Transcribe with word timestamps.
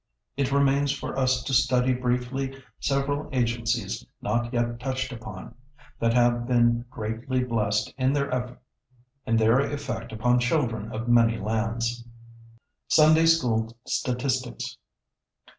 It 0.35 0.51
remains 0.51 0.91
for 0.91 1.15
us 1.15 1.43
to 1.43 1.53
study 1.53 1.93
briefly 1.93 2.57
several 2.79 3.29
agencies 3.31 4.03
not 4.19 4.51
yet 4.51 4.79
touched 4.79 5.11
upon, 5.11 5.53
that 5.99 6.15
have 6.15 6.47
been 6.47 6.85
greatly 6.89 7.43
blessed 7.43 7.93
in 7.99 8.11
their 8.13 8.31
effect 9.27 10.11
upon 10.11 10.39
children 10.39 10.91
of 10.91 11.07
many 11.07 11.37
lands. 11.37 12.03
[Sidenote: 12.87 12.89
Sunday 12.89 13.25
School 13.27 13.77
statistics. 13.85 14.75